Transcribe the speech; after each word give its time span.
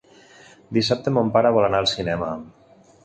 Dissabte 0.77 1.13
mon 1.17 1.29
pare 1.37 1.51
vol 1.57 1.67
anar 1.67 1.83
al 1.85 1.91
cinema. 1.93 2.31